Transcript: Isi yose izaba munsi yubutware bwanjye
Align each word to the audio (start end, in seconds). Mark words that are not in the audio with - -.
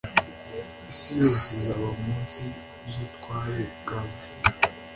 Isi 0.91 1.09
yose 1.21 1.45
izaba 1.59 1.89
munsi 2.03 2.43
yubutware 2.89 3.61
bwanjye 3.79 4.29